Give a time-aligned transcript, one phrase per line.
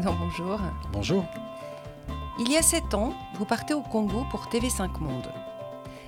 [0.20, 0.58] Bonjour.
[0.92, 1.24] Bonjour.
[2.38, 5.28] Il y a sept ans, vous partez au Congo pour TV5 Monde.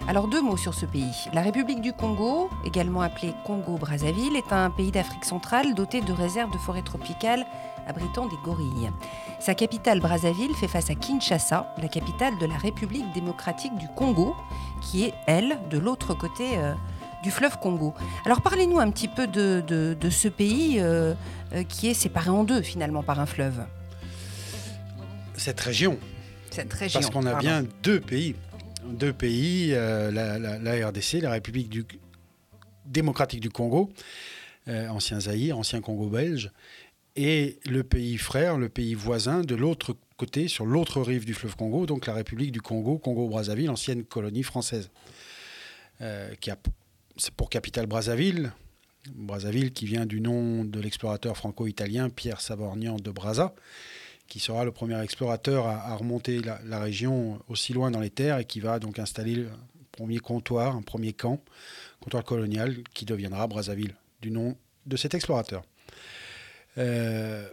[0.08, 1.28] Alors deux mots sur ce pays.
[1.34, 6.50] La République du Congo, également appelée Congo-Brazzaville, est un pays d'Afrique centrale doté de réserves
[6.52, 7.44] de forêts tropicales
[7.86, 8.90] abritant des gorilles.
[9.40, 14.34] Sa capitale Brazzaville fait face à Kinshasa, la capitale de la République démocratique du Congo,
[14.80, 16.74] qui est, elle, de l'autre côté euh,
[17.22, 17.94] du fleuve Congo.
[18.24, 21.14] Alors parlez-nous un petit peu de, ce pays euh,
[21.52, 23.64] euh, qui est séparé en deux finalement par un fleuve.
[25.42, 25.98] Cette région.
[26.50, 27.00] Cette région.
[27.00, 28.36] Parce qu'on a bien deux pays
[28.84, 31.84] deux pays, euh, la, RDC, la République du,
[32.86, 33.90] démocratique du Congo,
[34.68, 36.52] euh, ancien Zaïre, ancien Congo belge,
[37.16, 41.56] et le pays frère, le pays voisin de l'autre côté, sur l'autre rive du fleuve
[41.56, 44.90] Congo, donc la République du Congo, Congo-Brazzaville, ancienne colonie française,
[46.00, 46.58] euh, qui a
[47.36, 48.52] pour capitale Brazzaville,
[49.12, 53.54] Brazzaville qui vient du nom de l'explorateur franco-italien Pierre Savorgnan de Brazza,
[54.28, 58.44] qui sera le premier explorateur à, remonter la, région aussi loin dans les terres et
[58.44, 61.42] qui va donc installer un premier comptoir, un premier camp,
[62.00, 64.56] comptoir colonial, qui deviendra Brazzaville, du nom
[64.86, 65.62] de cet explorateur.
[66.78, 67.46] Euh,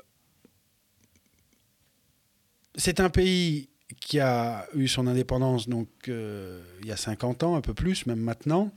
[2.75, 7.55] c'est un pays qui a eu son indépendance donc euh, il y a 50 ans,
[7.55, 8.71] un peu plus, même maintenant,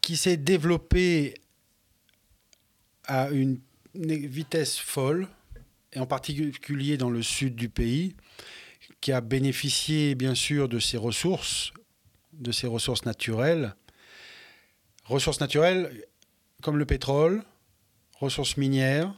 [0.00, 1.34] qui s'est développé
[3.06, 3.60] à une
[3.94, 5.28] vitesse folle,
[5.92, 8.16] et en particulier dans le sud du pays,
[9.00, 11.72] qui a bénéficié bien sûr de ses ressources,
[12.32, 13.74] de ses ressources naturelles.
[15.04, 16.04] Ressources naturelles
[16.62, 17.42] comme le pétrole,
[18.18, 19.14] ressources minières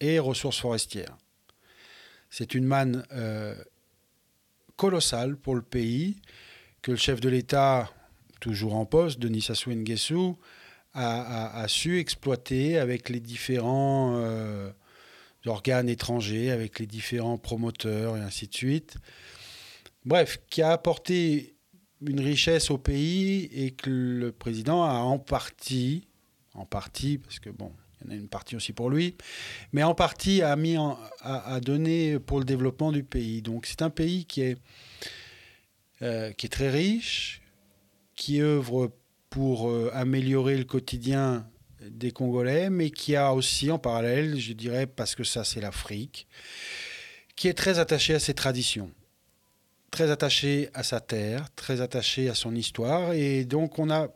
[0.00, 1.16] et ressources forestières.
[2.30, 3.54] C'est une manne euh,
[4.76, 6.20] colossale pour le pays
[6.82, 7.90] que le chef de l'État,
[8.40, 10.38] toujours en poste, Denis Sassou Nguesso,
[10.94, 14.70] a, su exploiter avec les différents euh,
[15.46, 18.96] organes étrangers, avec les différents promoteurs et ainsi de suite.
[20.04, 21.54] Bref, qui a apporté
[22.06, 26.08] une richesse au pays et que le président a en partie,
[26.54, 29.16] en partie, parce que bon, il y en a une partie aussi pour lui,
[29.72, 30.76] mais en partie a mis
[31.20, 33.42] a, donné pour le développement du pays.
[33.42, 34.58] Donc c'est un pays qui est,
[36.02, 37.42] euh, qui est très riche,
[38.14, 38.92] qui œuvre
[39.30, 41.46] pour euh, améliorer le quotidien
[41.80, 46.26] des Congolais, mais qui a aussi en parallèle, je dirais, parce que ça c'est l'Afrique,
[47.36, 48.90] qui est très attaché à ses traditions,
[49.90, 54.08] très attaché à sa terre, très attaché à son histoire, et donc on a,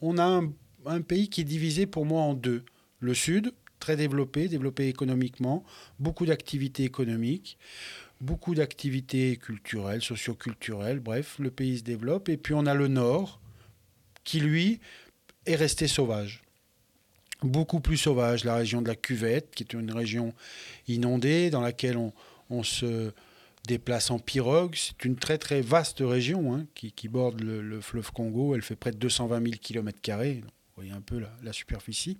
[0.00, 0.52] on a un,
[0.86, 2.64] un pays qui est divisé pour moi en deux.
[3.00, 5.64] Le Sud, très développé, développé économiquement,
[5.98, 7.58] beaucoup d'activités économiques,
[8.20, 13.40] beaucoup d'activités culturelles, socioculturelles, bref, le pays se développe, et puis on a le Nord,
[14.28, 14.78] qui lui
[15.46, 16.42] est resté sauvage.
[17.42, 20.34] Beaucoup plus sauvage, la région de la Cuvette, qui est une région
[20.86, 21.96] inondée, dans laquelle
[22.50, 23.12] on, se
[23.66, 24.74] déplace en pirogue.
[24.76, 28.54] C'est une très très vaste région hein, qui, borde le, fleuve Congo.
[28.54, 29.98] Elle fait près de 220 000 km.
[30.04, 30.42] Vous
[30.76, 32.18] voyez un peu la, superficie.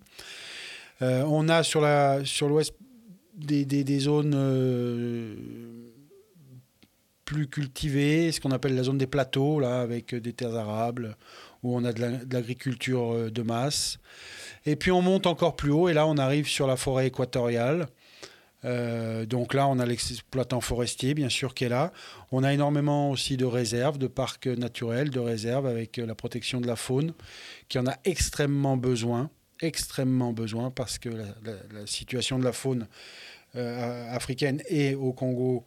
[1.03, 2.73] Euh, on a sur l'ouest
[3.35, 5.35] des, zones euh,
[7.23, 11.15] plus cultivées, ce qu'on appelle la zone des plateaux, là, avec des terres arables
[11.63, 13.99] où on a de l'agriculture euh, de masse.
[14.65, 17.87] Et puis on monte encore plus haut, et là on arrive sur la forêt équatoriale.
[18.65, 21.93] Euh, donc là, on a l'exploitant forestier, bien sûr, qui est là.
[22.33, 26.59] On a énormément aussi de réserves, de parcs naturels, de réserves avec euh, la protection
[26.59, 27.13] de la faune,
[27.69, 29.29] qui en a extrêmement besoin,
[29.61, 32.87] extrêmement besoin, parce que la, situation de la faune
[33.55, 35.65] africaine et au Congo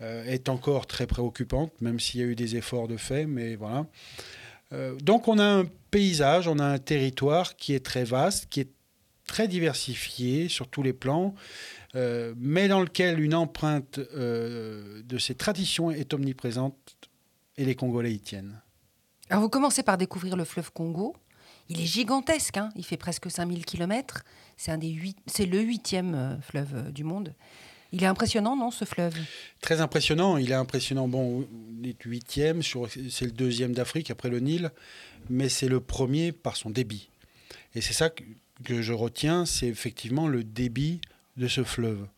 [0.00, 3.86] est encore très préoccupante, même s'il y a eu des efforts de fait, mais voilà.
[4.74, 8.60] Euh, donc on a un paysage, on a un territoire qui est très vaste, qui
[8.60, 8.70] est
[9.26, 11.34] très diversifié sur tous les plans,
[11.94, 16.96] euh, mais dans lequel une empreinte euh, de ces traditions est omniprésente
[17.56, 18.60] et les Congolais y tiennent.
[19.30, 21.16] Alors vous commencez par découvrir le fleuve Congo.
[21.68, 22.68] Il est gigantesque, hein.
[22.76, 24.22] il fait presque 5000 km.
[24.58, 24.76] C'est
[25.46, 27.34] le huitième fleuve du monde.
[27.94, 29.14] Il est impressionnant, non, ce fleuve?
[29.60, 30.36] Très impressionnant.
[30.36, 31.06] Il est impressionnant.
[31.06, 31.46] Bon,
[31.80, 34.72] il est huitième, c'est le deuxième d'Afrique après le Nil,
[35.30, 37.08] mais c'est le premier par son débit.
[37.76, 41.00] Et c'est ça que je retiens, c'est effectivement le débit
[41.36, 42.08] de ce fleuve.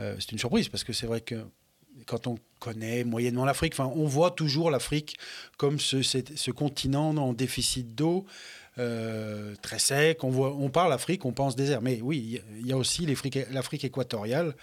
[0.00, 1.36] Euh, c'est une surprise parce que c'est vrai que
[2.06, 5.16] quand on connaît moyennement l'Afrique, on voit toujours l'Afrique
[5.56, 8.26] comme ce, continent en déficit d'eau.
[8.78, 10.24] Euh, très sec.
[10.24, 11.82] On, voit, on parle Afrique, on pense désert.
[11.82, 14.54] Mais oui, il y a aussi l'Afrique équatoriale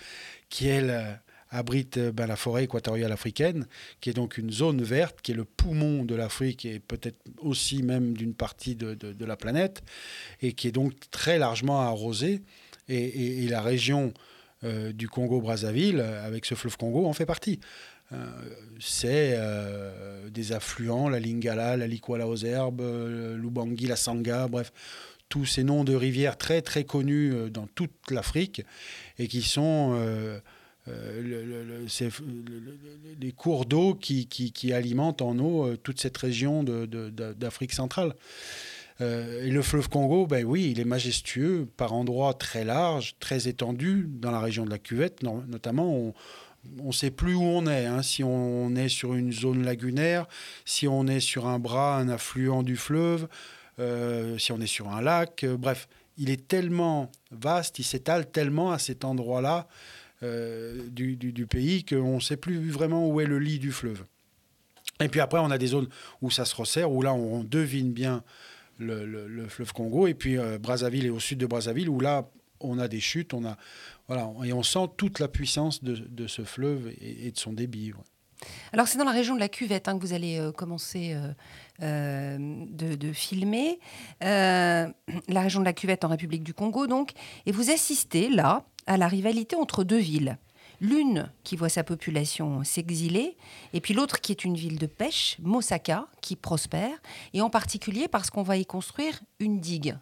[0.50, 1.20] qui, elle,
[1.52, 3.68] abrite euh, ben, la forêt équatoriale africaine,
[4.02, 7.84] qui est donc une zone verte, qui est le poumon de l'Afrique et peut-être aussi
[7.84, 9.82] même d'une partie de, la planète,
[10.42, 12.42] et qui est donc très largement arrosée.
[12.88, 14.14] Et, la région
[14.64, 17.60] euh, du Congo-Brazzaville, avec ce fleuve Congo, en fait partie.
[18.12, 18.26] Euh,
[18.80, 19.38] c'est
[20.32, 24.72] des affluents, la Lingala, la Likwala aux herbes, l'Ubangi, la Sanga, bref,
[25.28, 28.64] tous ces noms de rivières très très connus dans toute l'Afrique
[29.20, 30.40] et qui sont
[30.90, 31.22] euh,
[33.20, 38.16] les cours d'eau qui, qui, alimentent en eau euh, toute cette région d'Afrique centrale.
[39.02, 43.48] Euh, et le fleuve Congo, ben oui, il est majestueux par endroits très larges, très
[43.48, 46.14] étendus dans la région de la cuvette, notamment.
[46.78, 50.28] Ne sait plus où on est, hein, si on est sur une zone lagunaire,
[50.66, 53.28] si on est sur un bras, un affluent du fleuve,
[54.38, 55.88] si on est sur un lac, bref,
[56.20, 59.68] il est tellement vaste, il s'étale tellement à cet endroit-là
[60.22, 64.04] euh, du, pays qu'on ne sait plus vraiment où est le lit du fleuve.
[65.00, 65.88] Et puis après, on a des zones
[66.22, 68.22] où ça se resserre, où là, on devine bien
[68.80, 70.08] le, fleuve Congo.
[70.08, 72.30] Et puis euh, Brazzaville est au sud de Brazzaville, où là,
[72.60, 73.58] on a des chutes, on a,
[74.10, 77.94] voilà, et on sent toute la puissance de, ce fleuve et, de son débit.
[78.74, 81.16] Alors c'est dans la région de la cuvette hein, que vous allez euh, commencer
[81.80, 83.80] de, de, filmer.
[84.20, 84.92] la
[85.30, 87.12] région de la cuvette en République du Congo, donc.
[87.46, 90.38] Et vous assistez là à la rivalité entre deux villes.
[90.82, 93.36] L'une qui voit sa population s'exiler,
[93.74, 96.98] et puis l'autre qui est une ville de pêche, Mosaka, qui prospère,
[97.34, 99.96] et en particulier parce qu'on va y construire une digue.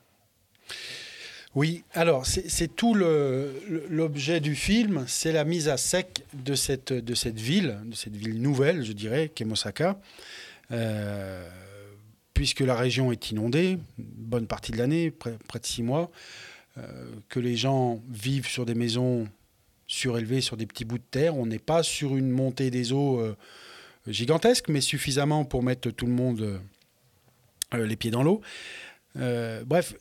[1.56, 7.16] Oui, alors c'est tout l'objet du film, c'est la mise à sec de cette, de
[7.16, 10.00] cette ville, de cette ville nouvelle, je dirais, qui est Mosaka.
[10.72, 11.50] Euh,
[12.38, 16.12] puisque la région est inondée, bonne partie de l'année, près, près, de six mois,
[16.78, 19.28] euh, que les gens vivent sur des maisons
[19.88, 21.36] surélevées sur des petits bouts de terre.
[21.36, 23.36] On n'est pas sur une montée des eaux euh,
[24.06, 26.60] gigantesque, mais suffisamment pour mettre tout le monde
[27.74, 28.42] euh, les pieds dans l'eau.
[29.16, 29.96] bref,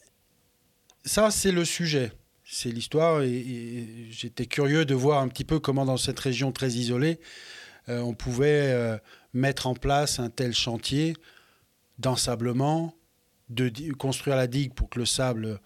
[1.07, 2.13] ça c'est le sujet,
[2.45, 7.19] c'est l'histoire, j'étais curieux de voir un petit peu comment dans cette région très isolée,
[7.89, 9.01] on pouvait
[9.33, 11.17] mettre en place un tel chantier
[11.99, 12.95] d'ensablement,
[13.49, 15.61] de construire la digue pour que le sable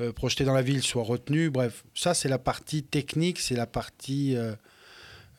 [0.00, 1.50] euh, projeté dans la ville soit retenu.
[1.50, 4.36] Bref, ça c'est la partie technique, c'est la partie...
[4.36, 4.54] Euh,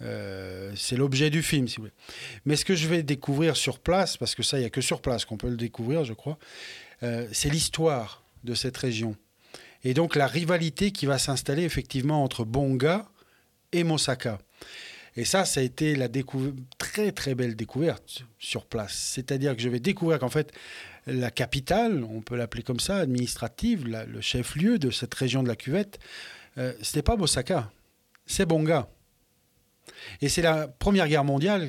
[0.01, 1.93] euh, c'est l'objet du film, si vous voulez.
[2.45, 4.79] Mais ce que je vais découvrir sur place, parce que ça, il n'y a que
[4.79, 6.37] sur place qu'on peut le découvrir, je crois,
[7.01, 9.17] c'est l'histoire de cette région.
[9.83, 13.09] Et donc la rivalité qui va s'installer effectivement entre Bonga
[13.71, 14.39] et Mosaka.
[15.15, 16.07] Et ça, ça a été la
[16.77, 18.93] très très belle découverte sur place.
[18.93, 20.51] C'est-à-dire que je vais découvrir qu'en fait,
[21.07, 25.55] la capitale, on peut l'appeler comme ça, administrative, le chef-lieu de cette région de la
[25.55, 25.99] cuvette,
[26.57, 27.71] euh, ce n'est pas Bosaka,
[28.25, 28.89] c'est Bonga.
[30.21, 31.67] Et c'est la Première Guerre mondiale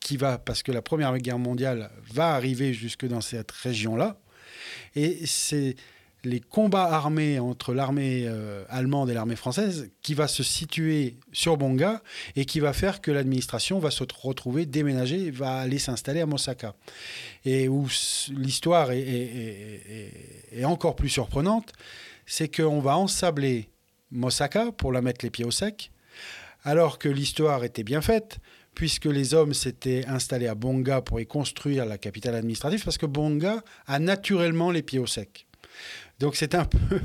[0.00, 4.18] qui va, parce que la Première Guerre mondiale va arriver jusque dans cette région-là,
[4.96, 5.76] et c'est
[6.24, 11.56] les combats armés entre l'armée euh, allemande et l'armée française qui va se situer sur
[11.56, 12.02] Bonga
[12.36, 16.74] et qui va faire que l'administration va se retrouver déménager, va aller s'installer à Mosaka.
[17.44, 17.88] Et où
[18.30, 21.72] l'histoire est, encore plus surprenante,
[22.26, 23.70] c'est qu'on va ensabler
[24.10, 25.90] Mosaka pour la mettre les pieds au sec,
[26.64, 28.38] alors que l'histoire était bien faite,
[28.74, 33.06] puisque les hommes s'étaient installés à Bonga pour y construire la capitale administrative, parce que
[33.06, 35.46] Bonga a naturellement les pieds au sec.
[36.18, 37.00] Donc c'est un peu,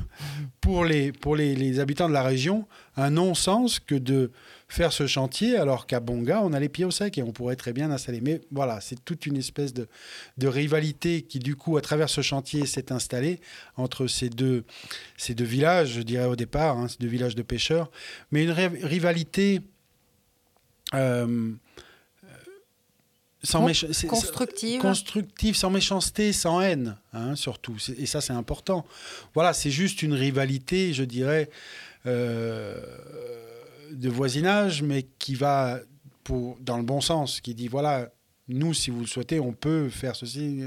[0.60, 2.66] pour, les, pour les, habitants de la région,
[2.96, 4.30] un non-sens que de
[4.68, 7.56] faire ce chantier alors qu'à Bonga, on a les pieds au sec et on pourrait
[7.56, 8.20] très bien installer.
[8.20, 9.88] Mais voilà, c'est toute une espèce de,
[10.42, 13.40] rivalité qui, du coup, à travers ce chantier, s'est installée
[13.76, 14.64] entre ces deux,
[15.16, 17.90] ces deux villages, je dirais au départ, hein, ces deux villages de pêcheurs.
[18.30, 19.60] Mais une rivalité...
[20.94, 21.52] Euh,
[23.46, 23.66] sans
[24.08, 24.80] constructive.
[24.80, 27.76] constructive, sans méchanceté, sans haine, hein, surtout.
[27.98, 28.84] Et ça, c'est important.
[29.34, 31.48] Voilà, c'est juste une rivalité, je dirais,
[32.06, 32.76] euh,
[33.92, 35.80] de voisinage, mais qui va
[36.24, 38.10] pour, dans le bon sens, qui dit voilà,
[38.48, 40.62] nous, si vous le souhaitez, on peut faire ceci.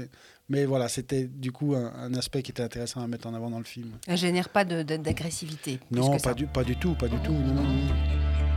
[0.48, 3.58] Mais voilà, c'était du coup un, aspect qui était intéressant à mettre en avant dans
[3.58, 3.92] le film.
[4.08, 5.78] Elle génère pas d'agressivité.
[5.92, 7.32] Non, pas du, pas du tout, pas du tout.
[7.32, 8.49] non, non.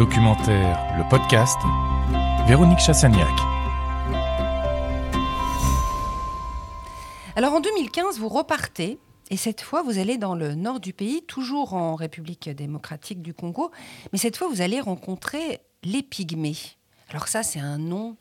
[0.00, 1.58] Documentaire, le podcast,
[2.48, 3.28] Véronique Chassagnac.
[7.36, 11.20] Alors en 2015, vous repartez et cette fois, vous allez dans le nord du pays,
[11.26, 13.72] toujours en République démocratique du Congo,
[14.10, 16.56] mais cette fois, vous allez rencontrer les Pygmées.
[17.10, 18.16] Alors ça, c'est un nom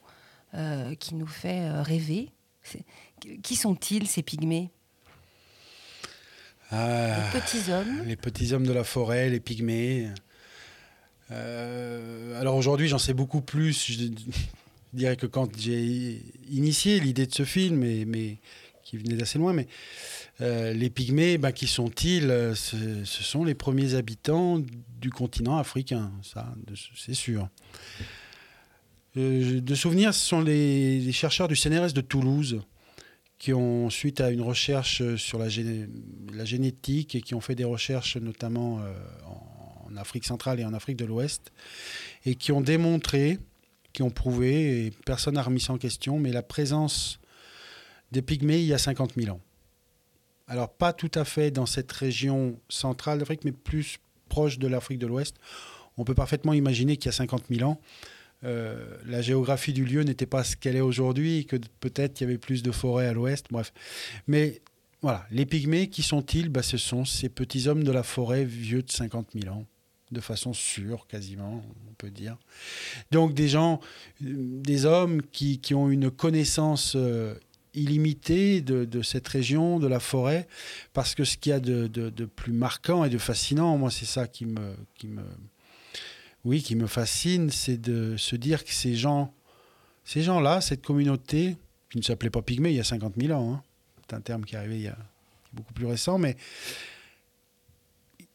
[0.55, 2.33] euh, qui nous fait euh, rêver.
[3.41, 4.69] Qui sont-ils, ces Pygmées?
[6.71, 8.03] Ah, Les petits hommes.
[8.05, 10.09] Les petits hommes de la forêt, les Pygmées.
[11.31, 13.91] Euh, alors aujourd'hui, j'en sais beaucoup plus.
[13.91, 14.09] Je,
[14.93, 18.37] dirais que quand j'ai initié l'idée de ce film, mais,
[18.83, 19.67] qui venaient d'assez loin, mais
[20.39, 24.59] les pygmées, ben, qui sont-ils ce, sont les premiers habitants
[24.99, 26.55] du continent africain, ça,
[26.95, 27.49] c'est sûr.
[29.15, 32.61] de souvenir, ce sont les, chercheurs du CNRS de Toulouse
[33.37, 35.47] qui ont, suite à une recherche sur la,
[36.33, 38.81] la génétique et qui ont fait des recherches notamment
[39.27, 39.48] en,
[39.91, 41.51] en Afrique centrale et en Afrique de l'Ouest,
[42.25, 43.39] et qui ont démontré,
[43.93, 47.19] qui ont prouvé, et personne n'a remis ça en question, mais la présence
[48.11, 49.41] des pygmées il y a 50 000 ans.
[50.47, 54.99] Alors pas tout à fait dans cette région centrale d'Afrique, mais plus proche de l'Afrique
[54.99, 55.35] de l'Ouest.
[55.97, 57.79] On peut parfaitement imaginer qu'il y a 50 000 ans,
[58.45, 62.27] euh, la géographie du lieu n'était pas ce qu'elle est aujourd'hui, que peut-être il y
[62.27, 63.73] avait plus de forêts à l'ouest, bref.
[64.27, 64.61] Mais
[65.01, 66.49] voilà, les pygmées, qui sont-ils?
[66.49, 69.65] Bah, Ce sont ces petits hommes de la forêt vieux de 50 000 ans,
[70.11, 72.37] de façon sûre quasiment, on peut dire.
[73.11, 73.79] Donc des gens,
[74.23, 77.35] euh, des hommes qui, qui ont une connaissance euh,
[77.73, 80.47] illimitée de, de, cette région, de la forêt,
[80.93, 84.05] parce que ce qu'il y a de, de, plus marquant et de fascinant, moi c'est
[84.05, 84.75] ça qui me...
[84.95, 85.23] Qui me
[86.45, 89.33] oui, qui me fascine, c'est de se dire que ces gens,
[90.05, 91.57] ces gens-là, cette communauté,
[91.89, 93.63] qui ne s'appelait pas Pygmée il y a 50 000 ans, hein,
[94.07, 94.97] c'est un terme qui est arrivé il y a
[95.53, 96.37] beaucoup plus récent, mais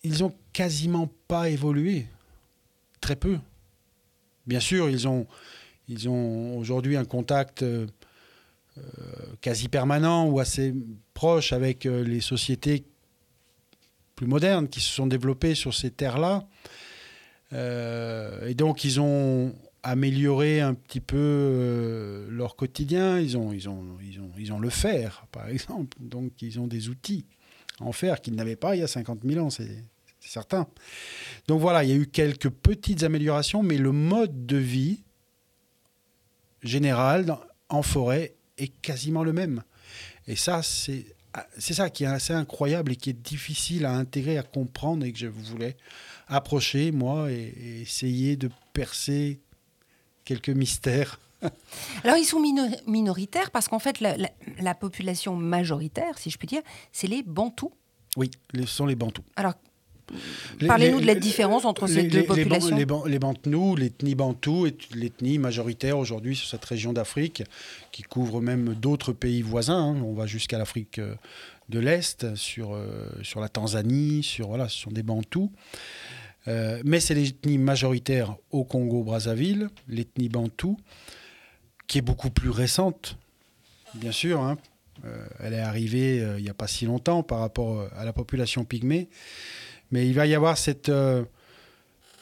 [0.04, 2.06] ils ont quasiment pas évolué,
[3.00, 3.38] très peu.
[4.46, 5.26] Bien sûr, ils ont,
[5.88, 7.87] ils ont aujourd'hui un contact euh,
[8.76, 8.82] euh,
[9.40, 10.75] quasi permanent ou assez
[11.14, 12.84] proche avec euh, les sociétés
[14.14, 16.46] plus modernes qui se sont développées sur ces terres-là.
[17.52, 23.20] Et donc, ils ont amélioré un petit peu leur quotidien.
[23.20, 25.96] Ils ont, ils, ont, ils, ont, ils ont le fer, par exemple.
[26.00, 27.26] Donc, ils ont des outils
[27.78, 29.50] en fer qu'ils n'avaient pas il y a 50 000 ans,
[30.28, 30.66] certain.
[31.49, 35.02] Donc voilà, il y a eu quelques petites améliorations, mais le mode de vie
[36.62, 37.37] général
[37.69, 39.62] en forêt est quasiment le même.
[40.26, 41.14] Et ça, c'est
[41.59, 45.12] c'est ça qui est assez incroyable et qui est difficile à intégrer, à comprendre et
[45.12, 45.76] que je voulais
[46.28, 49.40] approcher, moi, et, essayer de percer
[50.25, 51.19] quelques mystères.
[52.04, 52.40] Alors, ils sont
[52.87, 56.62] minoritaires parce qu'en fait, la, population majoritaire, si je puis dire,
[56.93, 57.73] c'est les Bantous.
[58.16, 59.25] Oui, ce sont les Bantous.
[59.37, 59.54] Alors,
[60.66, 62.76] Parlez-nous de la différence entre ces deux populations.
[62.76, 67.42] Les, les, Bantous, l'ethnie Bantou est l'ethnie majoritaire aujourd'hui sur cette région d'Afrique,
[67.92, 69.94] qui couvre même d'autres pays voisins.
[69.94, 70.02] Hein.
[70.04, 71.14] On va jusqu'à l'Afrique euh,
[71.68, 75.50] de l'Est, sur, euh, sur la Tanzanie, sur, voilà, ce sont des Bantous.
[76.46, 80.76] Euh, mais c'est l'ethnie majoritaire au Congo-Brazzaville, l'ethnie Bantou,
[81.87, 83.16] qui est beaucoup plus récente,
[83.94, 84.40] bien sûr.
[84.40, 84.58] Hein.
[85.04, 88.64] Euh, elle est arrivée il n'y a pas si longtemps par rapport à la population
[88.64, 89.08] pygmée.
[89.91, 90.91] Mais il va y avoir cette...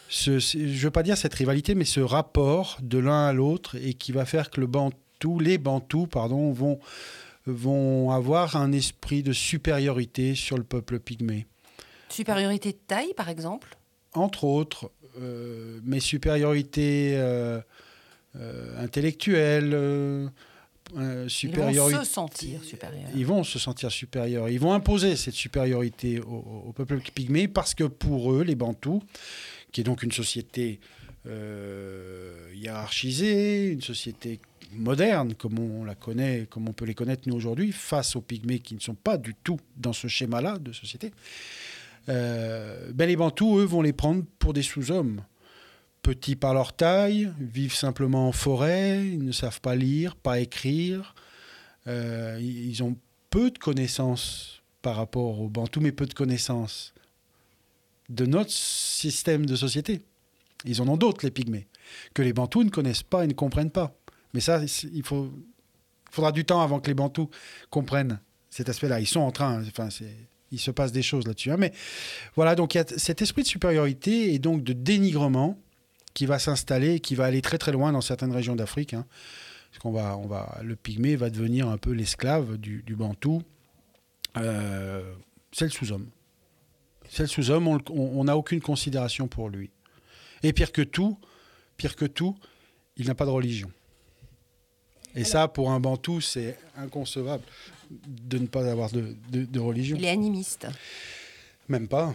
[0.09, 3.76] Ce, je ne veux pas dire cette rivalité, mais ce rapport de l'un à l'autre
[3.76, 6.78] et qui va faire que le Bantou, les Bantous pardon, vont
[7.47, 11.47] vont avoir un esprit de supériorité sur le peuple pygmée.
[12.09, 13.76] Supériorité de taille, par exemple?
[14.12, 14.90] Entre autres,
[15.21, 17.61] euh, mais supériorité euh,
[20.96, 21.28] euh.
[21.42, 23.10] Ils vont se sentir supérieurs.
[23.14, 24.48] Ils vont se sentir supérieurs.
[24.48, 29.02] Ils vont imposer cette supériorité au, au peuple pygmée parce que pour eux, les Bantous,
[29.72, 30.80] qui est donc une société
[32.54, 34.40] hiérarchisée, une société
[34.74, 38.58] moderne, comme on la connaît, comme on peut les connaître nous aujourd'hui, face aux pygmées
[38.58, 41.12] qui ne sont pas du tout dans ce schéma-là de société,
[42.08, 45.22] euh, ben les Bantous, eux, vont les prendre pour des sous-hommes.
[46.02, 51.14] Petits par leur taille, vivent simplement en forêt, ils ne savent pas lire, pas écrire.
[51.87, 52.97] Euh, ils ont
[53.30, 56.92] peu de connaissances par rapport aux Bantous, mais peu de connaissances
[58.09, 60.02] de notre système de société.
[60.64, 61.66] Ils en ont d'autres, les pygmées,
[62.14, 63.94] que les Bantous ne connaissent pas et ne comprennent pas.
[64.35, 64.61] Mais ça,
[64.92, 65.32] il faut,
[66.11, 67.30] faudra du temps avant que les Bantous
[67.71, 69.00] comprennent cet aspect-là.
[69.00, 69.88] Ils sont en train, enfin,
[70.50, 71.50] il se passe des choses là-dessus.
[71.50, 71.56] Hein.
[71.59, 71.73] Mais
[72.37, 75.59] voilà, donc il y a cet esprit de supériorité et donc de dénigrement
[76.14, 78.95] qui va s'installer, qui va aller très très loin dans certaines régions d'Afrique.
[78.95, 79.07] Hein.
[79.71, 83.42] Parce qu'on va, on va, le pygmée va devenir un peu l'esclave du, bantou.
[84.37, 85.02] Euh,
[85.50, 86.09] c'est le sous-homme.
[87.09, 89.71] C'est le sous-homme, on n'a aucune considération pour lui.
[90.42, 91.19] Et pire que tout,
[91.76, 92.37] pire que tout,
[92.97, 93.71] il n'a pas de religion.
[95.14, 97.45] Et ça, pour un Bantou, c'est inconcevable
[97.90, 99.97] de ne pas avoir de, de, religion.
[99.99, 100.66] Il est animiste.
[101.69, 102.14] Même pas.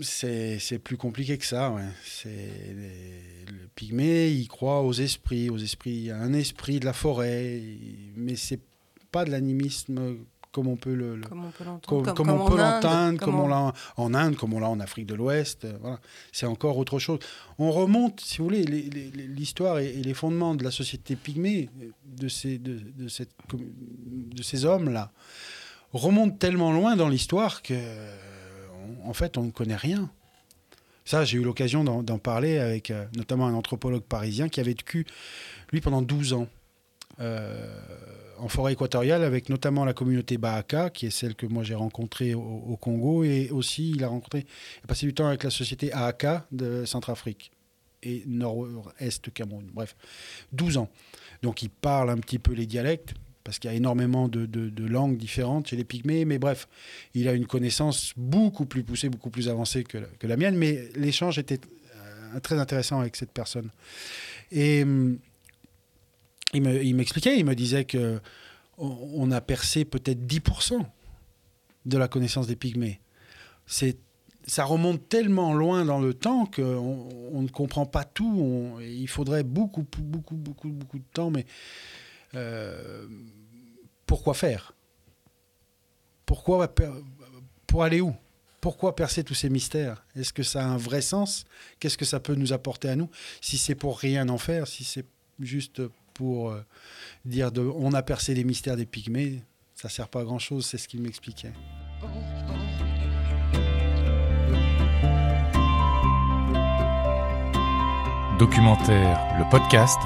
[0.00, 1.70] C'est plus compliqué que ça.
[1.70, 1.82] Ouais.
[2.04, 2.28] C'est
[3.48, 7.60] le pygmée, il croit aux esprits, aux esprits, à un esprit de la forêt,
[8.16, 8.60] mais c'est
[9.10, 10.16] pas de l'animisme
[10.52, 12.02] comme on peut le, Comme on peut l'entendre.
[12.04, 15.14] comme comme on peut l'entendre, comme l'a en Inde, comme on l'a en Afrique de
[15.14, 15.66] l'Ouest.
[15.66, 16.00] euh, Voilà,
[16.32, 17.18] c'est encore autre chose.
[17.58, 21.90] On remonte, si vous voulez, l'histoire et, et les fondements de la société pygmée, euh,
[22.06, 25.12] de ces, de, de cette, de ces hommes-là,
[25.92, 27.74] remontent tellement loin dans l'histoire que,
[29.04, 30.10] en fait, on ne connaît rien.
[31.04, 35.06] Ça, j'ai eu l'occasion d'en parler avec euh, notamment un anthropologue parisien qui avait vécu,
[35.72, 36.48] lui, pendant 12 ans
[37.20, 37.80] euh,
[38.38, 42.34] en forêt équatoriale, avec notamment la communauté Bahaka, qui est celle que moi j'ai rencontrée
[42.34, 45.50] au, au Congo, et aussi il a rencontré, il a passé du temps avec la
[45.50, 47.52] société Ahaka de Centrafrique
[48.02, 49.70] et nord-est Cameroun.
[49.72, 49.96] Bref,
[50.52, 50.88] 12 ans.
[51.42, 53.14] Donc il parle un petit peu les dialectes,
[53.46, 56.66] parce qu'il y a énormément de, langues différentes chez les Pygmées, mais bref,
[57.14, 61.38] il a une connaissance beaucoup plus poussée, beaucoup plus avancée que, la- mienne, mais l'échange
[61.38, 61.60] était
[61.94, 63.70] euh, très intéressant avec cette personne.
[64.50, 65.18] Et hum,
[66.54, 68.20] il me- il m'expliquait, il me disait que
[68.78, 70.84] on, a percé peut-être 10%
[71.86, 73.00] de la connaissance des Pygmées.
[73.64, 73.96] C'est
[74.48, 78.76] ça remonte tellement loin dans le temps qu'on on ne comprend pas tout.
[78.80, 81.30] Il faudrait beaucoup, beaucoup, beaucoup, beaucoup de temps.
[81.30, 81.46] Mais
[82.36, 83.06] euh,
[84.06, 84.74] pourquoi faire?
[86.26, 86.72] Pourquoi
[87.66, 88.14] pour aller où?
[88.60, 90.04] Pourquoi percer tous ces mystères?
[90.16, 91.44] Est-ce que ça a un vrai sens?
[91.78, 93.08] Qu'est-ce que ça peut nous apporter à nous?
[93.40, 95.06] Si c'est pour rien en faire, si c'est
[95.40, 95.82] juste
[96.14, 96.64] pour euh,
[97.24, 99.42] dire de, on a percé les mystères des pygmées,
[99.74, 100.66] ça sert pas à grand chose.
[100.66, 101.52] C'est ce qu'il m'expliquait.
[108.38, 109.98] Documentaire, le podcast,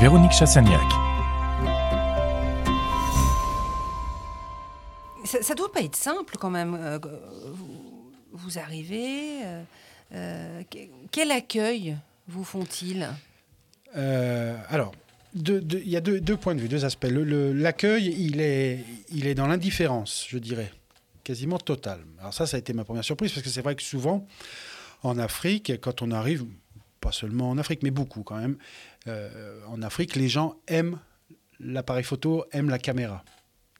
[0.00, 1.07] Véronique Chassagnac.
[5.28, 6.74] Ça, ça doit pas être simple quand même.
[6.74, 6.98] euh,
[8.32, 9.44] vous, arrivez.
[9.44, 9.62] euh,
[10.14, 10.78] euh, que-
[11.10, 11.96] quel accueil
[12.28, 13.06] vous font-ils?
[13.94, 14.94] Alors,
[15.34, 17.06] il y a deux, points de vue, deux aspects.
[17.10, 20.72] L'accueil, il est, il est dans l'indifférence, je dirais,
[21.24, 22.00] quasiment totale.
[22.20, 24.26] Alors ça, ça a été ma première surprise, parce que c'est vrai que souvent,
[25.02, 26.46] en Afrique, quand on arrive,
[27.00, 28.56] pas seulement en Afrique, mais beaucoup quand même,
[29.68, 30.98] en Afrique, les gens aiment
[31.60, 33.24] l'appareil photo, aiment la caméra.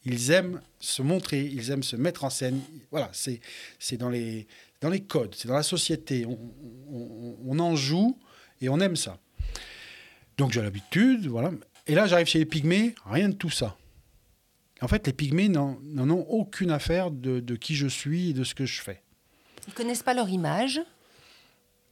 [0.08, 2.60] Ils aiment se montrer, ils aiment se mettre en scène.
[2.90, 3.40] Voilà, c'est
[3.78, 4.46] c'est dans les,
[4.80, 6.24] dans les codes, c'est dans la société.
[6.26, 6.38] On,
[6.90, 8.18] on- on en joue
[8.60, 9.18] et on aime ça.
[10.36, 11.50] Donc j'ai l'habitude, voilà.
[11.86, 13.76] Et là, j'arrive chez les pygmées, rien de tout ça.
[14.80, 18.32] En fait, les pygmées n'en n'en ont aucune affaire de, de qui je suis et
[18.32, 19.02] de ce que je fais.
[19.66, 20.80] Ils connaissent pas leur image?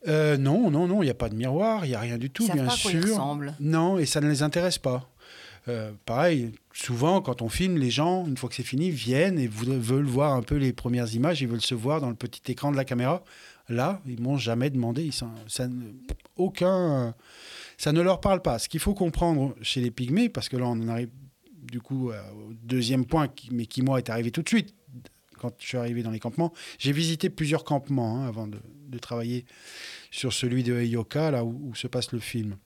[0.07, 2.31] Euh, non, non, non, il n'y a pas de miroir, il n'y a rien du
[2.31, 3.11] tout, Ils bien pas à quoi ils sûr.
[3.11, 3.55] ressemblent.
[3.59, 5.11] Non, et ça ne les intéresse pas.
[5.68, 9.48] Euh, pareil, souvent, quand on filme, les gens, une fois que c'est fini, viennent et
[9.48, 12.70] veulent voir un peu les premières images, ils veulent se voir dans le petit écran
[12.70, 13.24] de la caméra.
[13.68, 15.29] Là, ils m'ont jamais demandé, ça,
[16.37, 17.14] aucun,
[17.79, 18.61] ça ne leur parle pas.
[18.61, 21.11] Ce qu'il faut comprendre chez les pygmées, parce que là, on en arrive
[21.50, 24.72] du coup euh, au deuxième point, mais qui moi est arrivé tout de suite
[25.38, 26.52] quand je suis arrivé dans les campements.
[26.79, 28.59] J'ai visité plusieurs campements hein, avant de,
[29.00, 29.44] travailler
[30.11, 32.57] sur celui de Eyoka, là où se passe le film.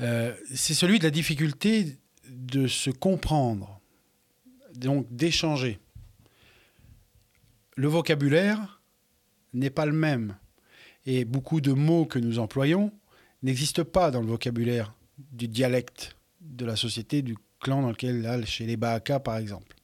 [0.00, 1.96] Euh, c'est celui de la difficulté
[2.28, 3.80] de se comprendre,
[4.74, 5.78] donc d'échanger.
[7.76, 8.80] Le vocabulaire
[9.54, 10.36] n'est pas le même.
[11.06, 12.92] Et beaucoup de mots que nous employons
[13.42, 14.94] n'existent pas dans le vocabulaire
[15.32, 19.74] du dialecte de la société, du clan dans lequel, là, chez les Bahaka par exemple.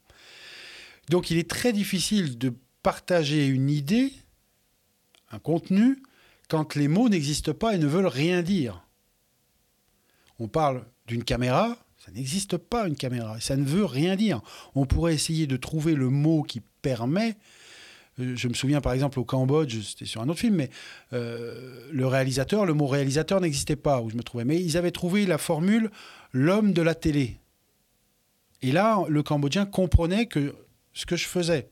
[1.09, 4.13] Donc il est très difficile de partager une idée,
[5.31, 6.03] un contenu,
[6.49, 8.84] quand les mots n'existent pas et ne veulent rien dire.
[10.39, 14.41] On parle d'une caméra, ça n'existe pas une caméra, ça ne veut rien dire.
[14.75, 17.37] On pourrait essayer de trouver le mot qui permet.
[18.21, 20.71] euh, Je me souviens par exemple au Cambodge, c'était sur un autre film, mais
[21.13, 24.45] euh, le réalisateur, le mot réalisateur n'existait pas où je me trouvais.
[24.45, 25.91] Mais ils avaient trouvé la formule
[26.33, 27.39] l'homme de la télé.
[28.61, 30.55] Et là, le Cambodgien comprenait que
[30.95, 31.69] ce que je faisais.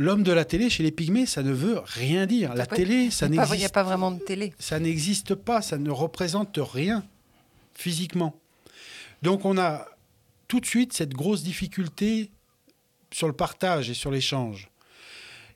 [0.00, 2.54] L'homme de la télé chez les pygmées, ça ne veut rien dire.
[2.54, 4.54] La télé, ça n'y a, pas- il y a n'existe pas vraiment de télé.
[4.58, 7.04] ça n'existe pas, ça ne représente rien
[7.74, 8.40] physiquement.
[9.22, 9.86] Donc on a
[10.48, 12.30] tout de suite cette grosse difficulté
[13.12, 14.70] sur le partage et sur l'échange.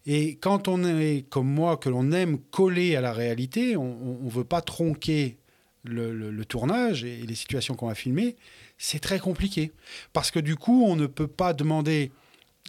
[0.07, 4.31] Et quand on est comme moi, que l'on aime coller à la réalité, on ne
[4.31, 5.39] veut pas tronquer
[5.85, 8.37] le, le- le tournage et les situations qu'on va filmer,
[8.77, 9.73] c'est très compliqué.
[10.13, 12.13] Parce que du coup, on ne peut pas demander,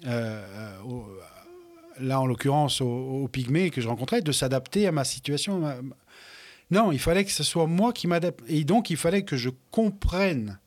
[0.05, 1.07] euh, au-
[1.99, 5.63] là en l'occurrence aux, aux pygmées que je rencontrais, de s'adapter à ma situation.
[6.71, 8.43] Non, il fallait que ce soit moi qui m'adapte.
[8.47, 10.59] Et donc, il fallait que je comprenne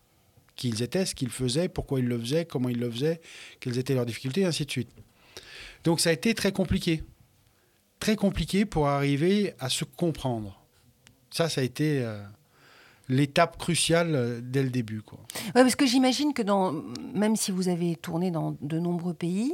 [0.54, 3.20] qui ils étaient, ce qu'ils faisaient, pourquoi ils le faisaient, comment ils le faisaient,
[3.60, 4.90] quelles étaient leurs difficultés, et ainsi de suite.
[5.84, 7.02] Donc, ça a été très compliqué.
[8.00, 10.60] Très compliqué pour arriver à se comprendre.
[11.30, 12.20] Ça, ça a été euh,
[13.08, 15.02] l'étape cruciale euh, dès le début.
[15.02, 15.18] Quoi.
[15.46, 16.42] Ouais, parce que j'imagine que
[17.16, 19.52] même si vous avez tourné dans de nombreux pays,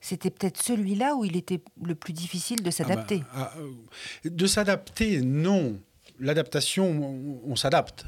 [0.00, 3.22] c'était peut-être celui-là où il était le plus difficile de s'adapter.
[3.32, 5.78] Ah bah, ah, euh, de s'adapter, non.
[6.18, 8.06] L'adaptation, on, s'adapte.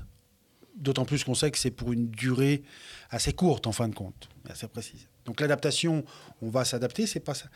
[0.76, 2.62] D'autant plus qu'on sait que c'est pour une durée
[3.11, 5.09] assez courte en fin de compte, assez précise.
[5.26, 6.05] Donc l'adaptation,
[6.40, 7.46] on va s'adapter, c'est pas ça.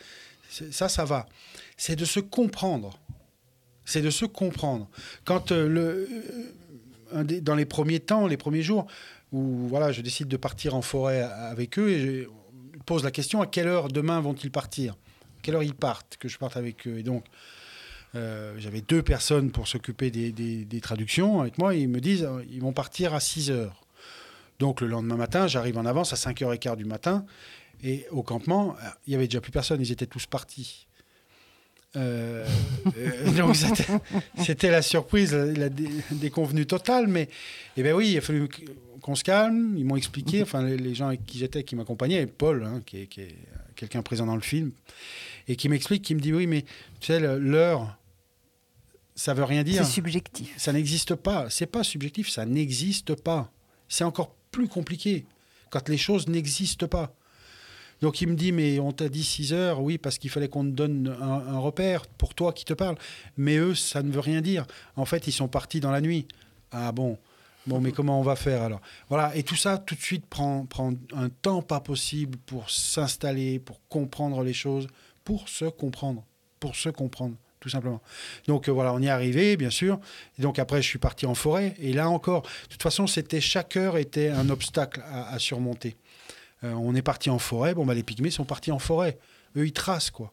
[0.71, 1.27] Ça, ça va.
[1.77, 2.99] C'est de se comprendre.
[3.85, 4.89] C'est de se comprendre.
[5.25, 6.07] Quand euh,
[7.15, 8.87] euh, dans les premiers temps, les premiers jours,
[9.33, 12.29] où voilà, je décide de partir en forêt avec eux et
[12.87, 14.93] pose la question à quelle heure demain vont-ils partir?
[14.95, 16.99] À quelle heure ils partent Que je parte avec eux?
[16.99, 17.25] Et donc,
[18.15, 21.75] euh, j'avais deux personnes pour s'occuper des, des- des traductions avec moi.
[21.75, 23.85] Et ils me disent euh, ils vont partir à 6 heures.
[24.59, 27.27] Donc, le lendemain matin, j'arrive en avance à 5h15 du matin.
[27.85, 28.75] Et au campement,
[29.07, 29.81] il n'y avait déjà plus personne.
[29.83, 30.87] Ils étaient tous partis.
[31.97, 32.47] Euh,
[32.97, 37.07] euh, donc, c'était- la surprise, la, la dé- déconvenue totale.
[37.07, 37.29] Mais
[37.77, 38.49] eh ben oui, il a fallu
[39.07, 39.77] qu'on se calme.
[39.79, 42.83] Ils m'ont expliqué, enfin, les, les gens avec qui j'étais, qui m'accompagnaient, et Paul, hein,
[42.85, 43.37] qui est, qui est
[43.77, 44.73] quelqu'un présent dans le film,
[45.47, 46.63] et qui m'explique, qui me dit oui, mais
[46.99, 47.97] tu sais, l'heure,
[49.15, 49.87] ça veut rien C'est dire.
[49.87, 50.53] subjectif.
[50.57, 51.49] Ça n'existe pas.
[51.51, 53.53] C'est pas subjectif, ça n'existe pas.
[53.89, 55.25] C'est encore plus compliqué
[55.71, 57.15] quand les choses n'existent pas.
[58.03, 60.65] Donc il me dit, mais on t'a dit 6 heures, oui, parce qu'il fallait qu'on
[60.65, 62.97] te donne un, un repère pour toi qui te parle.
[63.37, 64.67] Mais eux, ça ne veut rien dire.
[64.97, 66.27] En fait, ils sont partis dans la nuit.
[66.73, 67.17] Ah bon
[67.67, 68.81] Bon, mais comment on va faire alors?
[69.09, 73.59] Voilà, et tout ça, tout de suite, prend, prend un temps pas possible pour s'installer,
[73.59, 74.87] pour comprendre les choses,
[75.25, 76.25] pour se comprendre,
[76.61, 78.01] pour se comprendre, tout simplement.
[78.47, 79.99] Donc euh, voilà, on y est arrivé, bien sûr.
[80.39, 81.75] Et donc après, je suis parti en forêt.
[81.81, 85.97] Et là encore, de toute façon, c'était chaque heure était un obstacle à, surmonter.
[86.63, 87.75] Euh, on est parti en forêt.
[87.75, 89.19] Bon, bah, les pygmées sont partis en forêt.
[89.57, 90.33] Eux, ils tracent, quoi.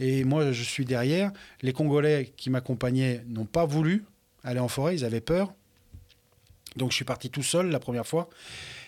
[0.00, 1.30] Et moi, je suis derrière.
[1.62, 4.04] Les Congolais qui m'accompagnaient n'ont pas voulu
[4.42, 4.96] aller en forêt.
[4.96, 5.54] Ils avaient peur.
[6.76, 8.28] Donc, je suis parti tout seul la première fois.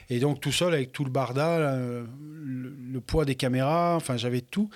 [0.08, 2.04] Et donc, tout seul avec tout le barda, euh,
[2.44, 3.94] le, poids des caméras.
[3.96, 4.70] Enfin, j'avais tout.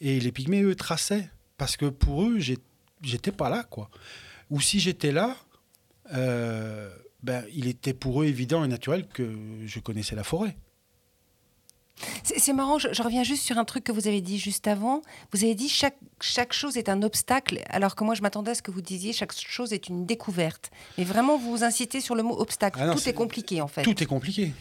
[0.00, 1.28] Et les pygmées, eux, traçaient.
[1.58, 3.90] Parce que pour eux, j'étais pas là, quoi.
[4.50, 5.36] Ou si j'étais là,
[6.14, 6.90] euh,
[7.22, 10.56] ben, il était pour eux évident et naturel que je connaissais la forêt.
[12.24, 15.02] C'est marrant, je, je reviens juste sur un truc que vous avez dit juste avant.
[15.32, 18.54] Vous avez dit chaque, chaque chose est un obstacle, alors que moi je m'attendais à
[18.54, 20.70] ce que vous disiez chaque chose est une découverte.
[20.96, 22.78] Mais vraiment, vous vous incitez sur le mot obstacle.
[22.80, 23.82] Ah non, Tout est compliqué en fait.
[23.82, 24.52] Tout est compliqué.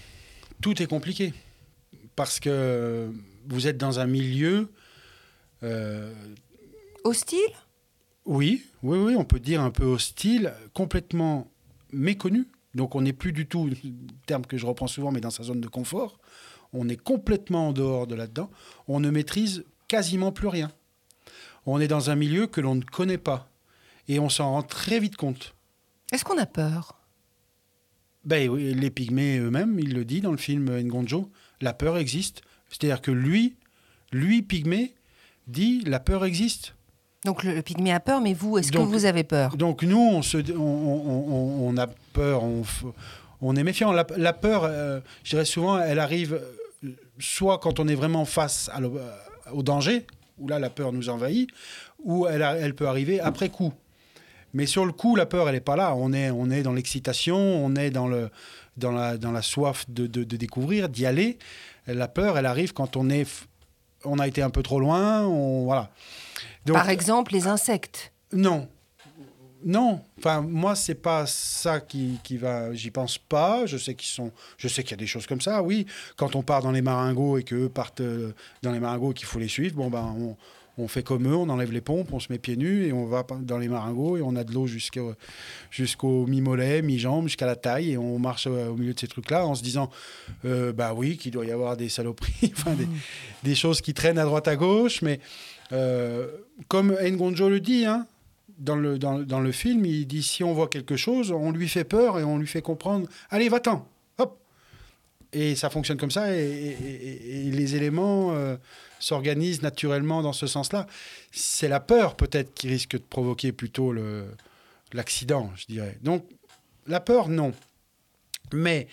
[0.61, 1.33] Tout est compliqué.
[2.17, 3.09] Parce que
[3.47, 4.69] vous êtes dans un milieu.
[5.63, 6.13] euh,
[7.05, 7.39] Hostile?
[8.25, 11.49] Oui, oui, oui, on peut dire un peu hostile, complètement
[11.93, 12.47] méconnu.
[12.75, 13.69] Donc on n'est plus du tout,
[14.27, 16.19] terme que je reprends souvent, mais dans sa zone de confort.
[16.73, 18.49] On est complètement en dehors de là-dedans.
[18.87, 20.71] On ne maîtrise quasiment plus rien.
[21.65, 23.49] On est dans un milieu que l'on ne connaît pas.
[24.07, 25.55] Et on s'en rend très vite compte.
[26.11, 26.95] Est-ce qu'on a peur?
[28.25, 31.29] Ben les pygmées eux-mêmes, il le dit dans le film Ngonjo,
[31.61, 32.41] la peur existe.
[32.69, 33.55] C'est-à-dire que lui,
[34.11, 34.93] lui, pygmée,
[35.47, 36.75] dit la peur existe.
[37.25, 39.55] Donc le, le pygmée a peur, mais vous, est-ce que vous avez peur?
[39.57, 42.43] Donc nous, on, se, on, on- on- on a peur,
[43.41, 43.91] on, est méfiant.
[43.91, 46.39] La, la peur, euh, je dirais souvent, elle arrive
[47.19, 48.99] soit quand on est vraiment face à l'o-
[49.51, 50.05] au danger,
[50.37, 51.49] où là la peur nous envahit,
[52.03, 53.73] ou elle, peut arriver après coup.
[54.53, 55.93] Mais sur le coup, la peur, elle n'est pas là.
[55.95, 58.29] On est, on est dans l'excitation, on est dans, le,
[58.77, 61.37] dans, la, dans la soif de, de- de découvrir, d'y aller.
[61.85, 63.27] La peur, elle arrive quand on, est,
[64.05, 65.23] on a été un peu trop loin.
[65.25, 65.91] On, voilà.
[66.65, 68.11] Donc, Par exemple, les insectes.
[68.33, 68.67] non.
[69.65, 73.65] Non, enfin moi c'est pas ça qui, qui va, j'y pense pas.
[73.65, 75.61] Je sais qu'ils sont, je sais qu'il y a des choses comme ça.
[75.61, 79.25] Oui, quand on part dans les maringos et qu'eux partent euh, dans les maringos qu'il
[79.25, 80.37] faut les suivre, bon ben on,
[80.79, 83.05] on fait comme eux, on enlève les pompes, on se met pieds nus et on
[83.05, 85.13] va dans les maringos et on a de l'eau jusqu'au
[85.69, 89.45] jusqu'au mi-mollet, mi-jambe, jusqu'à la taille et on marche euh, au milieu de ces trucs-là
[89.45, 89.89] en se disant,
[90.45, 92.87] euh, bah oui, qu'il doit y avoir des saloperies, enfin des,
[93.43, 95.19] des choses qui traînent à droite à gauche, mais
[95.73, 96.27] euh,
[96.67, 98.07] comme Ngonjo le dit, hein,
[98.59, 101.67] dans le, dans, dans le film, il dit si on voit quelque chose, on lui
[101.67, 104.39] fait peur et on lui fait comprendre allez, va-t'en Hop
[105.33, 108.57] Et ça fonctionne comme ça et, les éléments euh,
[108.99, 110.87] s'organisent naturellement dans ce sens-là.
[111.31, 114.27] C'est la peur peut-être qui risque de provoquer plutôt le-
[114.93, 115.97] l'accident, je dirais.
[116.01, 116.25] Donc,
[116.87, 117.53] la peur, non.
[118.53, 118.87] Mais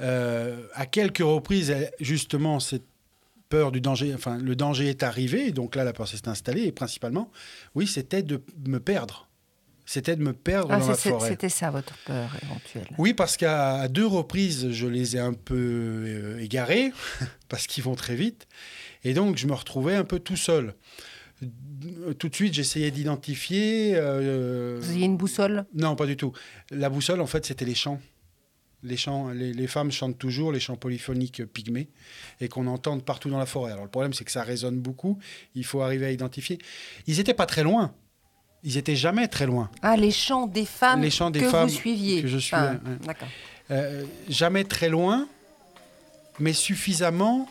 [0.00, 2.84] euh, à quelques reprises, justement, cette
[3.50, 6.62] peur du danger, enfin, le danger est arrivé, et donc là, la peur s'est installée,
[6.62, 7.30] et principalement,
[7.74, 9.26] oui, c'était de me perdre.
[9.84, 11.30] C'était de me perdre Ah, dans la forêt.
[11.30, 12.86] C'était ça votre peur éventuelle.
[12.96, 16.92] Oui, parce qu'à deux reprises, je les ai un peu euh, égarés,
[17.48, 18.46] parce qu'ils vont très vite.
[19.02, 20.74] Et donc, je me retrouvais un peu tout seul.
[22.18, 23.94] Tout de suite, j'essayais d'identifier.
[23.96, 25.64] euh, Vous aviez une boussole?
[25.74, 26.32] Non, pas du tout.
[26.70, 28.00] La boussole, en fait, c'était les chants.
[28.82, 31.88] Les, chants les, les femmes chantent toujours les chants polyphoniques pygmées
[32.40, 33.72] et qu'on entend partout dans la forêt.
[33.72, 35.18] Alors le problème, c'est que ça résonne beaucoup.
[35.54, 36.58] Il faut arriver à identifier.
[37.06, 37.92] Ils n'étaient pas très loin.
[38.62, 39.70] Ils étaient jamais très loin.
[39.82, 42.22] Ah, les chants des femmes Les chants des que femmes vous suiviez.
[42.22, 42.96] que je suivais, Ah, ouais.
[43.06, 43.28] D'accord.
[43.70, 45.28] Euh, jamais très loin,
[46.38, 47.48] mais suffisamment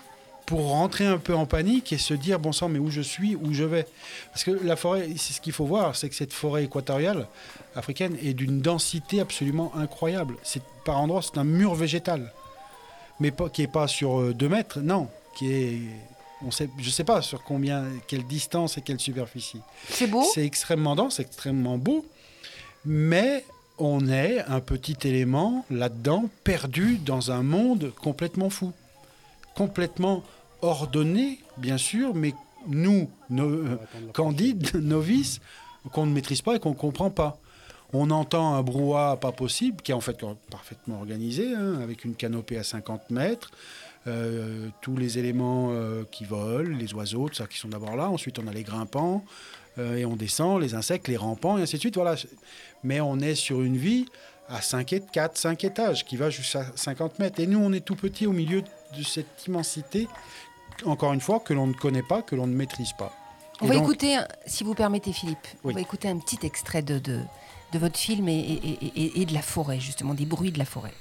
[0.50, 3.36] pour rentrer un peu en panique et se dire bon sang, mais où je suis,
[3.36, 3.86] où je vais?
[4.32, 7.28] Parce que la forêt, c'est ce qu'il faut voir, c'est que cette forêt équatoriale
[7.76, 10.38] africaine est d'une densité absolument incroyable.
[10.42, 12.34] C'est par endroits, c'est un mur végétal,
[13.20, 15.82] mais pas, qui est pas sur euh, deux mètres, non, qui est,
[16.44, 19.62] on sait, je sais pas sur combien, quelle distance et quelle superficie.
[19.88, 20.24] C'est beau?
[20.34, 22.04] C'est extrêmement dense, extrêmement beau,
[22.86, 23.46] mais
[23.78, 28.74] on est un petit élément là-dedans, perdu dans un monde complètement fou.
[29.56, 30.24] Complètement
[30.62, 32.34] ordonné, bien sûr, mais
[32.68, 33.78] nous, no- euh,
[34.14, 35.40] candides, novices,
[35.92, 37.38] qu'on ne maîtrise pas et qu'on ne comprend pas.
[37.94, 40.18] On entend un brouhaha pas possible, qui est en fait
[40.52, 43.50] parfaitement organisé, hein, avec une canopée à 50 mètres,
[44.08, 48.10] euh, tous les éléments euh, qui volent, les oiseaux, tout ça qui sont d'abord là.
[48.10, 49.24] Ensuite, on a les grimpants,
[49.80, 51.96] euh, et on descend, les insectes, les rampants, et ainsi de suite.
[51.96, 52.16] Voilà.
[52.84, 54.06] Mais on est sur une vie
[54.50, 57.40] à 5 et 4, 5 étages, qui va jusqu'à 50 mètres.
[57.40, 60.08] Et nous, on est tout petit au milieu de cette immensité,
[60.86, 63.12] encore une fois, que l'on ne connaît pas, que l'on ne maîtrise pas.
[63.62, 66.82] On Et va donc- écouter, si vous permettez Philippe, on va écouter un petit extrait
[66.82, 67.20] de, de,
[67.74, 70.60] de votre film et, et- et- et- et de la forêt, justement, des bruits de
[70.60, 70.94] la forêt.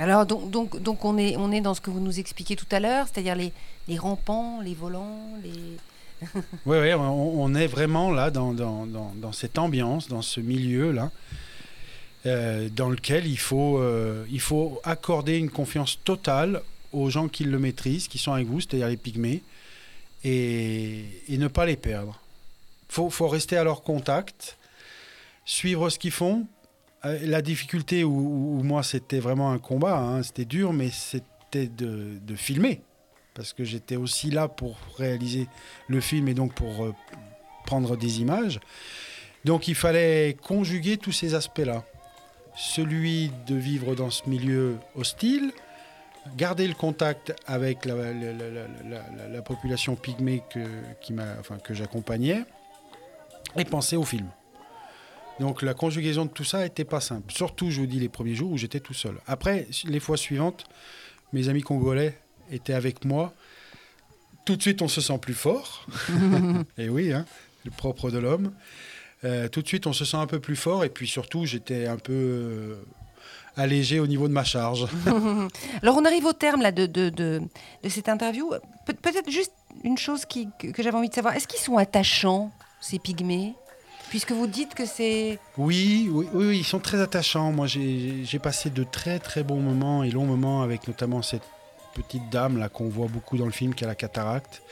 [0.00, 2.66] Alors, donc, donc, donc on, est, on est dans ce que vous nous expliquiez tout
[2.70, 3.52] à l'heure, c'est-à-dire les,
[3.86, 5.52] les rampants, les volants, les...
[6.64, 11.10] Oui, oui, on, est vraiment là dans, dans, dans, dans cette ambiance, dans ce milieu-là,
[12.24, 17.44] euh, dans lequel il faut, euh, il faut accorder une confiance totale aux gens qui
[17.44, 19.42] le maîtrisent, qui sont avec vous, c'est-à-dire les pygmées,
[20.24, 22.18] et, et ne pas les perdre.
[22.88, 24.56] Il faut, faut rester à leur contact,
[25.44, 26.46] suivre ce qu'ils font.
[27.04, 32.36] Euh, La difficulté, où, moi c'était vraiment un combat, hein, c'était dur, mais c'était de,
[32.36, 32.82] filmer.
[33.34, 35.46] Parce que j'étais aussi là pour réaliser
[35.88, 36.94] le film et donc pour euh,
[37.64, 38.60] prendre des images.
[39.44, 41.84] Donc il fallait conjuguer tous ces aspects-là.
[42.56, 45.52] Celui de vivre dans ce milieu hostile,
[46.36, 52.44] garder le contact avec la, la- la- la- la- la- la population pygmée que j'accompagnais,
[53.56, 54.28] et penser au film.
[55.40, 57.32] Donc la conjugaison de tout ça n'était pas simple.
[57.32, 59.16] Surtout, je vous dis, les premiers jours où j'étais tout seul.
[59.26, 60.66] Après, les fois suivantes,
[61.32, 62.18] mes amis congolais
[62.52, 63.32] étaient avec moi.
[64.44, 65.86] Tout de suite, on se sent plus fort.
[66.78, 67.24] et oui, hein,
[67.64, 68.52] le propre de l'homme.
[69.24, 70.84] Euh, tout de suite, on se sent un peu plus fort.
[70.84, 72.74] Et puis surtout, j'étais un peu euh,
[73.56, 74.86] allégé au niveau de ma charge.
[75.82, 77.40] Alors, on arrive au terme là, de, de, de,
[77.82, 78.50] de cette interview.
[78.86, 79.52] Pe- Peut-être juste
[79.84, 81.34] une chose qui, que, que j'avais envie de savoir.
[81.34, 82.50] Est-ce qu'ils sont attachants,
[82.80, 83.54] ces pygmées?
[84.10, 85.38] Puisque vous dites que c'est...
[85.56, 87.52] Oui, oui, oui, ils sont très attachants.
[87.52, 91.44] Moi, j'ai passé de très très bons moments et longs moments avec notamment cette
[91.94, 94.62] petite dame là qu'on voit beaucoup dans le film qui a la cataracte,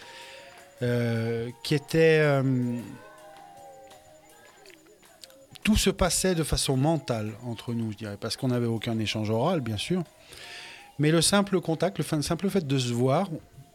[0.83, 2.42] euh, qui était euh,
[5.62, 9.31] tout se passait de façon mentale entre nous, je dirais, parce qu'on n'avait aucun échange
[9.31, 10.03] oral, bien sûr.
[10.98, 13.29] Mais le simple contact, le simple fait de se voir,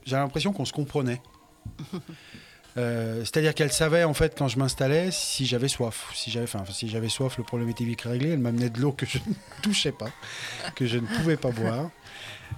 [0.06, 1.22] j'ai l'impression qu'on se comprenait.
[2.78, 6.10] Euh, C'est-à-dire qu'elle savait en fait quand je m'installais si j'avais soif.
[6.14, 6.46] Si j'avais.
[6.46, 8.32] Enfin, si j'avais soif, le problème était vite réglé.
[8.32, 10.10] Elle m'amenait de l'eau que je ne touchais pas,
[10.76, 11.90] que je ne pouvais pas boire.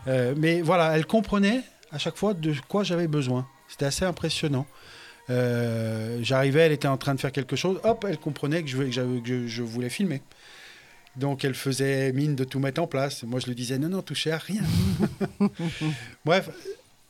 [0.07, 3.47] Euh, mais voilà, elle comprenait à chaque fois de quoi j'avais besoin.
[3.67, 4.65] C'était assez impressionnant.
[5.29, 7.79] Euh, J'arrivais, elle était en train de faire quelque chose.
[7.83, 10.21] Hop, elle comprenait que je voulais filmer.
[11.15, 13.23] Donc elle faisait mine de tout mettre en place.
[13.23, 14.61] Moi je lui disais non, non, touchez à rien.
[16.25, 16.49] Bref,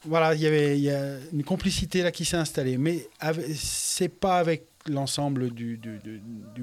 [0.05, 2.77] voilà, il y avait a une complicité là qui s'est installée.
[2.77, 3.07] Mais
[3.55, 5.79] c'est pas avec l'ensemble du,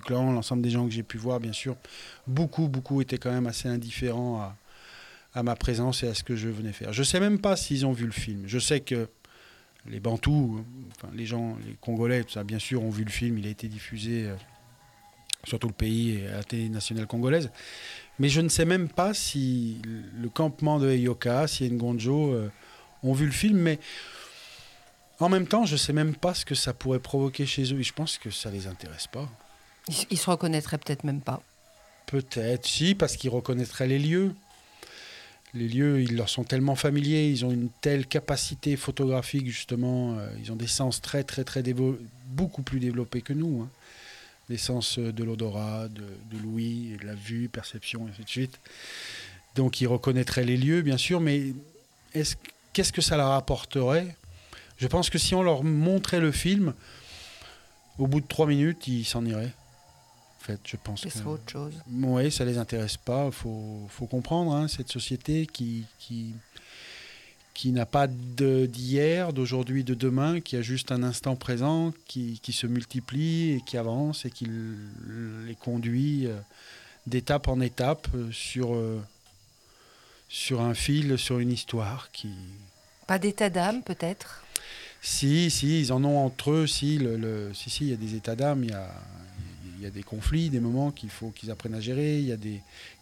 [0.04, 1.76] clan, l'ensemble des gens que j'ai pu voir, bien sûr.
[2.26, 4.54] Beaucoup, beaucoup étaient quand même assez indifférents
[5.34, 6.92] à, ma présence et à ce que je venais faire.
[6.92, 8.44] Je sais même pas s'ils ont vu le film.
[8.46, 9.08] Je sais que
[9.86, 10.64] les Bantous,
[11.14, 13.38] les gens, les Congolais, tout ça, bien sûr, ont vu le film.
[13.38, 14.34] Il a été diffusé euh,
[15.44, 17.50] sur tout le pays et à la télé nationale congolaise.
[18.18, 19.80] Mais je ne sais même pas si
[20.20, 22.36] le campement de Eyoka, si Ngonjo
[23.02, 23.78] ont vu le film, mais
[25.20, 27.80] en même temps, je ne sais même pas ce que ça pourrait provoquer chez eux.
[27.80, 29.28] Et je pense que ça ne les intéresse pas.
[29.88, 31.42] Ils, ils se reconnaîtraient peut-être même pas.
[32.06, 34.34] Peut-être, si, parce qu'ils reconnaîtraient les lieux.
[35.54, 40.16] Les lieux, ils leur sont tellement familiers, ils ont une telle capacité photographique, justement.
[40.18, 43.62] euh, ils ont des sens très, très, très dévo- beaucoup plus développés que nous.
[43.62, 43.68] hein.
[44.48, 48.28] Les sens euh, de l'odorat, de, de l'ouïe, de la vue, perception, et ainsi de
[48.30, 48.58] suite.
[49.54, 51.52] Donc, ils reconnaîtraient les lieux, bien sûr, mais
[52.14, 52.36] est-ce-
[52.72, 54.16] qu'est-ce que ça leur apporterait?
[54.78, 56.74] Je pense que si on leur montrait le film,
[57.98, 59.54] au bout de trois minutes, ils s'en iraient.
[60.40, 61.28] En fait, je pense que...
[61.28, 61.74] autre chose.
[61.88, 63.26] Oui, ça les intéresse pas.
[63.26, 66.34] Il faut, faut comprendre hein, cette société qui, qui,
[67.54, 72.52] qui n'a pas d'hier, d'aujourd'hui, de demain, qui a juste un instant présent, qui, qui
[72.52, 74.48] se multiplie et qui avance et qui
[75.46, 76.36] les conduit euh,
[77.06, 79.00] d'étape en étape euh, sur, euh,
[80.34, 82.30] sur un fil, sur une histoire qui,
[83.06, 84.42] Pas d'état d'âme peut-être?
[85.02, 86.66] Si, si, ils en ont entre eux.
[86.66, 88.88] Si, le, le- si, si, il y a des états d'âme, il y a,
[89.76, 92.18] il y a des conflits, des moments qu'il faut qu'ils apprennent à gérer.
[92.18, 92.54] Il y a des,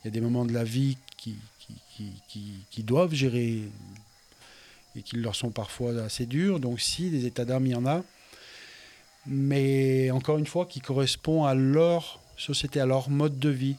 [0.02, 3.60] il y a des moments de la vie qui, qui, qui, qui- qui doivent gérer
[4.96, 6.58] et qui leur sont parfois assez durs.
[6.58, 8.02] Donc, si, des états d'âme, il y en a.
[9.26, 13.76] Mais encore une fois, qui correspond à leur société, à leur mode de vie.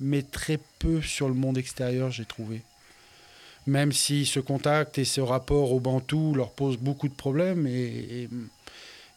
[0.00, 2.62] Mais très peu sur le monde extérieur, j'ai trouvé
[3.66, 8.28] même si ce contact et ce rapport au Bantou leur pose beaucoup de problèmes et,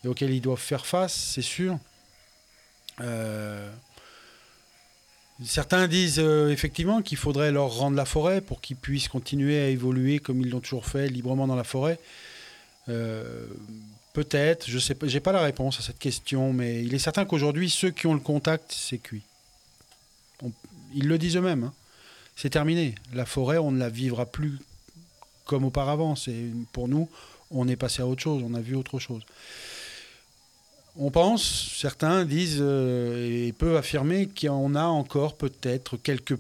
[0.06, 1.78] auxquels ils doivent faire face, c'est sûr.
[3.02, 3.70] Euh,
[5.46, 9.68] certains disent euh, effectivement qu'il faudrait leur rendre la forêt pour qu'ils puissent continuer à
[9.68, 12.00] évoluer comme ils l'ont toujours fait, librement dans la forêt.
[12.90, 13.46] Euh,
[14.12, 17.26] Peut-être, je sais pas, j'ai pas la réponse à cette question, mais il est certain
[17.26, 19.22] qu'aujourd'hui, ceux qui ont le contact, c'est cuit.
[20.94, 21.66] Ils le disent eux-mêmes.
[21.66, 21.74] hein
[22.40, 22.96] c'est terminé.
[23.14, 24.60] La forêt, on ne la vivra plus
[25.44, 26.16] comme auparavant.
[26.16, 27.10] C'est pour nous,
[27.52, 29.24] on est passé à autre chose, on a vu autre chose.
[30.96, 36.38] On pense, certains disent euh, et peuvent affirmer qu'on a encore peut-être quelques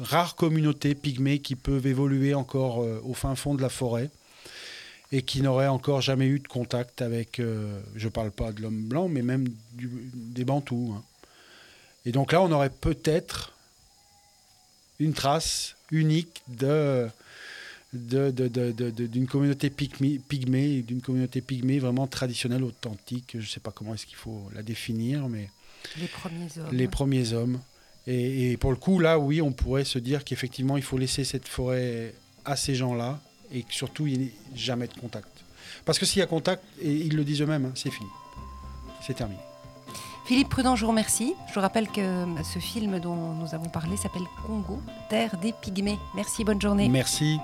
[0.00, 4.10] rares communautés pygmées qui peuvent évoluer encore euh, au fin fond de la forêt
[5.12, 8.60] et qui n'auraient encore jamais eu de contact avec, euh, je ne parle pas de
[8.60, 10.94] l'homme blanc, mais même des bantous.
[10.96, 11.02] hein.
[12.06, 13.52] Et donc là, on aurait peut-être
[15.02, 17.08] une trace unique de
[17.92, 23.32] de- de- de- de- de- d'une communauté pygmée, pygmée, d'une communauté pygmée vraiment traditionnelle, authentique.
[23.34, 25.50] Je ne sais pas comment est-ce qu'il faut la définir, mais
[26.00, 26.68] Les premiers hommes.
[26.72, 27.60] les premiers hommes.
[28.06, 31.24] Et, et pour le coup, là, oui, on pourrait se dire qu'effectivement, il faut laisser
[31.24, 32.14] cette forêt
[32.46, 33.20] à ces gens-là
[33.52, 35.28] et que surtout, il n'y ait jamais de contact.
[35.84, 38.08] Parce que s'il y a contact, et ils le disent eux-mêmes, hein, c'est fini.
[39.06, 39.40] C'est terminé.
[40.24, 41.34] Philippe Prudent, je vous remercie.
[41.48, 45.52] Je vous rappelle que euh, ce film dont nous avons parlé s'appelle Congo, terre des
[45.52, 45.98] pygmées.
[46.14, 46.88] Merci, bonne journée.
[46.88, 47.38] Merci.